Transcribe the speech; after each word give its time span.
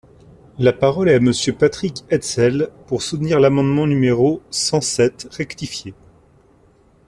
La 0.57 0.73
parole 0.73 1.09
est 1.09 1.13
à 1.13 1.19
Monsieur 1.19 1.53
Patrick 1.53 2.05
Hetzel, 2.09 2.71
pour 2.87 3.03
soutenir 3.03 3.39
l’amendement 3.39 3.85
numéro 3.85 4.41
cent 4.49 4.81
sept 4.81 5.27
rectifié. 5.29 5.93